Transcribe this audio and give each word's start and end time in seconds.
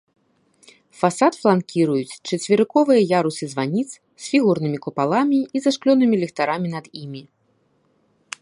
Фасад 0.99 1.33
фланкіруюць 1.41 2.17
чацверыковыя 2.29 3.01
ярусы 3.19 3.45
званіц 3.53 3.87
з 3.93 4.23
фігурнымі 4.31 4.77
купаламі 4.87 5.39
і 5.59 5.65
зашклёнымі 5.67 6.15
ліхтарамі 6.27 6.67
над 6.77 6.85
імі. 7.07 7.23